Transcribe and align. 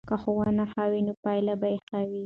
که 0.09 0.15
ښوونه 0.21 0.63
ښه 0.71 0.83
وي 0.91 1.01
نو 1.07 1.13
پایله 1.23 1.53
به 1.61 1.67
ښه 1.87 1.99
وي. 2.09 2.19